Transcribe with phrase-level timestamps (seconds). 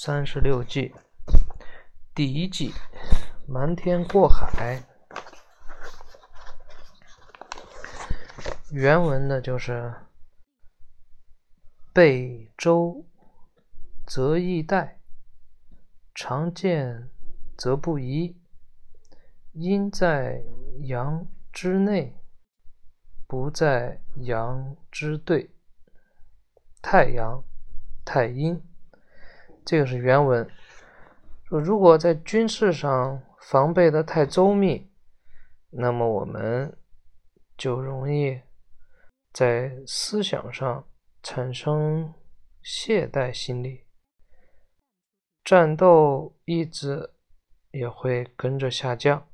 [0.00, 0.94] 三十六计，
[2.14, 2.72] 第一计，
[3.48, 4.84] 瞒天过海。
[8.70, 9.92] 原文呢就是
[11.92, 13.04] ：“背周
[14.06, 15.00] 则易带，
[16.14, 17.10] 常见
[17.56, 18.40] 则不疑。
[19.50, 20.44] 阴在
[20.82, 22.16] 阳之内，
[23.26, 25.50] 不在阳之对。
[26.80, 27.42] 太阳、
[28.04, 28.64] 太阴。”
[29.68, 30.48] 这个是原文。
[31.44, 34.90] 说如果在军事上防备的太周密，
[35.68, 36.74] 那么我们
[37.54, 38.40] 就容易
[39.30, 40.88] 在思想上
[41.22, 42.14] 产生
[42.62, 43.84] 懈怠心理，
[45.44, 47.10] 战斗意志
[47.70, 49.28] 也会跟着下降，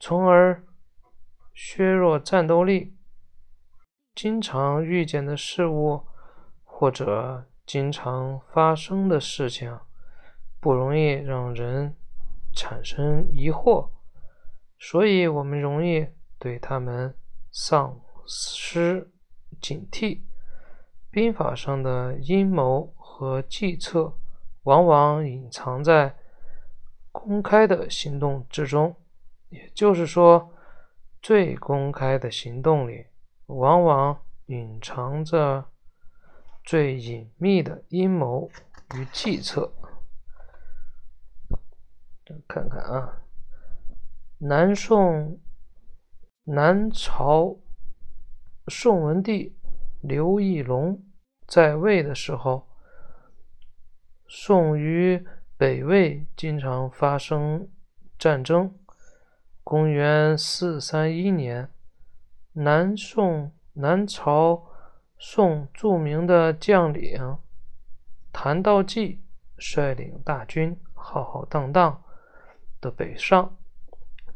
[0.00, 0.64] 从而
[1.52, 2.96] 削弱战斗力。
[4.14, 6.06] 经常遇见的事物
[6.64, 7.44] 或者。
[7.68, 9.78] 经常发生的事情
[10.58, 11.94] 不容易让人
[12.54, 13.90] 产生疑惑，
[14.78, 17.14] 所以我们容易对他们
[17.52, 19.10] 丧失
[19.60, 20.22] 警惕。
[21.10, 24.14] 兵法上的阴谋和计策
[24.62, 26.16] 往往隐藏在
[27.12, 28.96] 公开的行动之中，
[29.50, 30.54] 也就是说，
[31.20, 33.04] 最公开的行动里
[33.44, 35.66] 往往隐藏着。
[36.68, 38.50] 最隐秘的阴谋
[38.94, 39.72] 与计策，
[42.46, 43.22] 看看啊，
[44.36, 45.40] 南宋
[46.44, 47.56] 南朝
[48.66, 49.56] 宋文帝
[50.02, 51.02] 刘义隆
[51.46, 52.68] 在位的时候，
[54.26, 57.66] 宋与北魏经常发生
[58.18, 58.78] 战争。
[59.64, 61.70] 公元四三一年，
[62.52, 64.66] 南宋南朝。
[65.18, 67.38] 宋著名的将领
[68.32, 69.20] 谭道济
[69.56, 72.02] 率领大军浩浩荡荡
[72.80, 73.56] 的北上，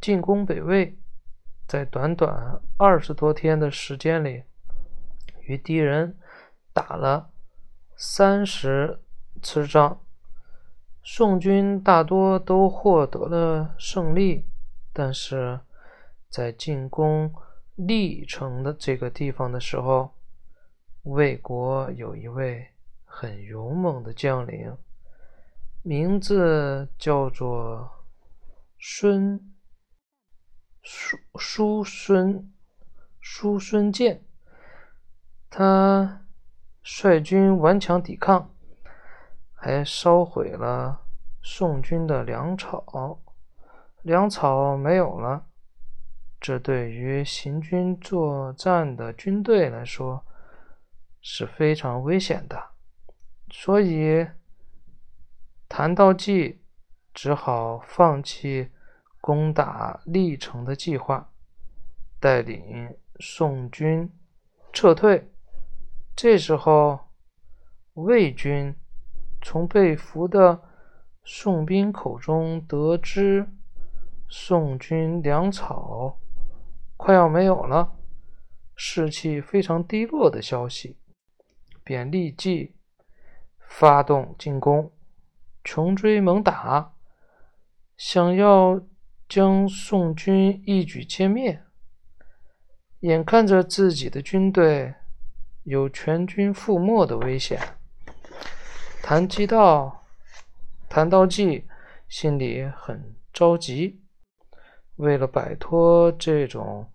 [0.00, 0.98] 进攻北魏，
[1.68, 4.42] 在短短二十多天的时间里，
[5.42, 6.18] 与敌人
[6.72, 7.30] 打了
[7.94, 9.00] 三十
[9.40, 10.00] 次仗，
[11.04, 14.44] 宋军大多都获得了胜利，
[14.92, 15.60] 但是
[16.28, 17.32] 在进攻
[17.76, 20.12] 历城的这个地方的时候。
[21.02, 22.68] 魏国有一位
[23.04, 24.76] 很勇猛的将领，
[25.82, 28.06] 名字叫做
[28.78, 29.52] 孙
[30.80, 32.52] 叔叔孙
[33.20, 34.22] 叔孙建。
[35.50, 36.24] 他
[36.84, 38.54] 率军顽强抵抗，
[39.54, 41.04] 还烧毁了
[41.42, 43.20] 宋军的粮草，
[44.02, 45.46] 粮草没有了，
[46.40, 50.24] 这对于行军作战的军队来说。
[51.22, 52.70] 是非常危险的，
[53.50, 54.26] 所以
[55.68, 56.60] 谭道济
[57.14, 58.70] 只好放弃
[59.20, 61.32] 攻打历城的计划，
[62.18, 64.12] 带领宋军
[64.72, 65.30] 撤退。
[66.16, 66.98] 这时候，
[67.94, 68.74] 魏军
[69.40, 70.60] 从被俘的
[71.24, 73.48] 宋兵口中得知
[74.28, 76.18] 宋军粮草
[76.96, 77.96] 快要没有了，
[78.74, 80.98] 士气非常低落的消息。
[81.84, 82.74] 便立即
[83.58, 84.92] 发动进攻，
[85.64, 86.94] 穷追猛打，
[87.96, 88.80] 想要
[89.28, 91.62] 将宋军一举歼灭。
[93.00, 94.94] 眼看着自己的军队
[95.64, 97.60] 有全军覆没的危险，
[99.02, 100.04] 谭基道、
[100.88, 101.66] 谭道济
[102.08, 104.00] 心里很着急。
[104.96, 106.88] 为了摆脱这种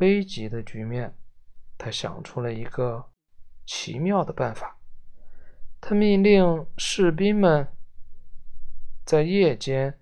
[0.00, 1.14] 危急的局面，
[1.78, 3.11] 他想出了一个。
[3.64, 4.76] 奇妙的办法，
[5.80, 7.66] 他命令士兵们
[9.04, 9.98] 在夜间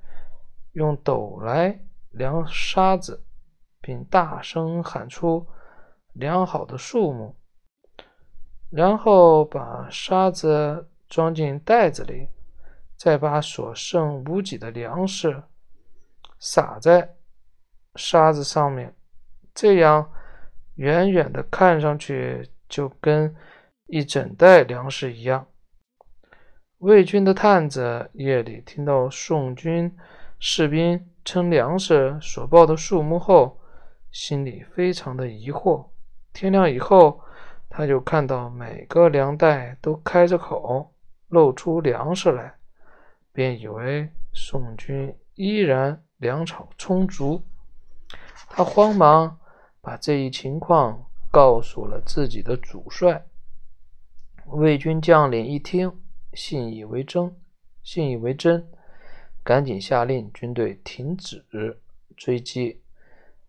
[0.73, 1.79] 用斗来
[2.11, 3.23] 量沙子，
[3.81, 5.47] 并大声喊出
[6.15, 7.37] 量好的数目，
[8.71, 12.29] 然后把沙子装进袋子里，
[12.97, 15.43] 再把所剩无几的粮食
[16.39, 17.17] 撒在
[17.95, 18.95] 沙子上面，
[19.55, 20.11] 这样
[20.77, 22.51] 远远的看上去。
[22.71, 23.35] 就跟
[23.93, 25.47] 一整袋粮食一样。
[26.79, 29.95] 魏军的探子夜里听到宋军
[30.39, 33.61] 士兵称粮食所报的数目后，
[34.13, 35.85] 心里非常的疑惑。
[36.33, 37.21] 天亮以后，
[37.69, 40.95] 他就看到每个粮袋都开着口，
[41.27, 42.55] 露出粮食来，
[43.33, 47.43] 便以为宋军依然粮草充足。
[48.49, 49.37] 他慌忙
[49.81, 51.07] 把这一情况。
[51.33, 53.25] 告诉了自己的主帅，
[54.53, 55.93] 魏军将领一听，
[56.33, 57.37] 信以为真，
[57.85, 58.69] 信以为真，
[59.45, 61.45] 赶紧下令军队停止
[62.17, 62.81] 追击，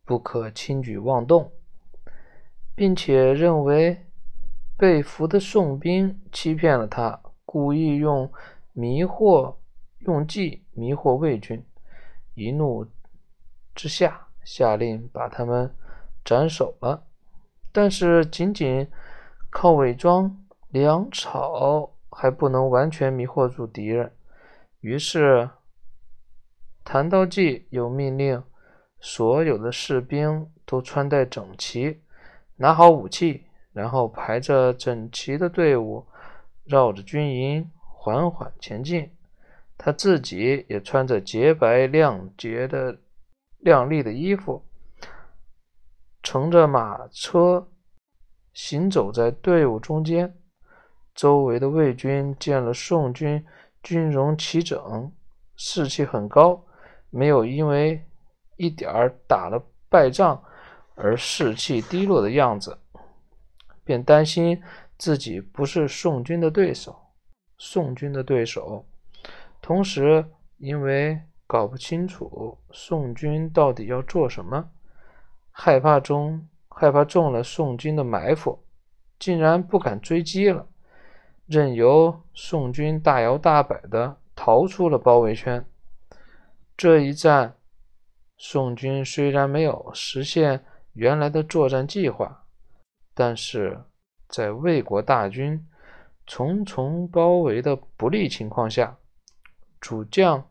[0.06, 1.52] 不可轻举妄动，
[2.76, 4.06] 并且认为
[4.78, 8.32] 被俘的宋兵欺骗了他，故意用
[8.74, 9.56] 迷惑、
[10.00, 11.64] 用计迷惑魏军。
[12.36, 12.86] 一怒
[13.74, 15.76] 之下，下令把他们
[16.24, 17.04] 斩首了。
[17.72, 18.88] 但是，仅仅
[19.50, 20.38] 靠伪装
[20.72, 24.12] 粮草还不能完全迷惑住敌人。
[24.80, 25.50] 于是，
[26.84, 28.42] 谭道济又命令
[29.00, 32.02] 所有的士兵都穿戴整齐，
[32.56, 36.08] 拿好武器，然后排着整齐的队伍，
[36.64, 39.12] 绕着军营缓缓前进。
[39.78, 42.98] 他自己也穿着洁白亮洁的
[43.58, 44.64] 亮丽的衣服，
[46.24, 47.68] 乘着马车
[48.54, 50.38] 行走在队伍中间。
[51.22, 53.46] 周围的魏军见了宋军。
[53.84, 55.12] 军容齐整，
[55.56, 56.60] 士气很高，
[57.12, 58.04] 没有因为
[58.58, 60.44] 一点儿打了败仗
[60.96, 62.76] 而士气低落的样子，
[63.84, 64.60] 便担心
[64.98, 66.96] 自己不是宋军的对手。
[67.60, 68.84] 宋军的对手，
[69.62, 70.26] 同时
[70.58, 74.72] 因为搞不清楚宋军到底要做什么，
[75.52, 78.64] 害怕中害怕中了宋军的埋伏，
[79.20, 80.68] 竟然不敢追击了。
[81.52, 85.66] 任由宋军大摇大摆地逃出了包围圈。
[86.78, 87.58] 这一战，
[88.38, 90.64] 宋军虽然没有实现
[90.94, 92.46] 原来的作战计划，
[93.14, 93.84] 但是
[94.30, 95.68] 在魏国大军
[96.26, 98.98] 重重包围的不利情况下，
[99.82, 100.50] 主将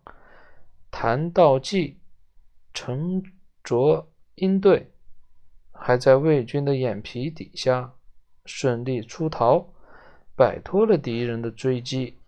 [0.90, 1.98] 谭道济
[2.74, 3.22] 沉
[3.64, 4.92] 着应对，
[5.72, 7.94] 还在魏军的眼皮底下
[8.44, 9.66] 顺利出逃。
[10.40, 12.18] 摆脱了敌人的追击，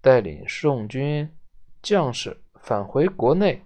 [0.00, 1.32] 带领宋军
[1.80, 3.64] 将士返回国内，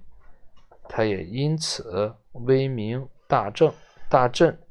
[0.87, 3.73] 他也因此威名大振。
[4.11, 4.63] 大振。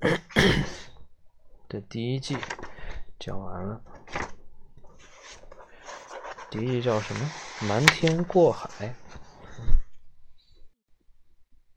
[1.68, 2.38] 这第一季
[3.18, 3.82] 讲完了，
[6.48, 7.30] 第一季叫什么？
[7.68, 8.70] 瞒天过海。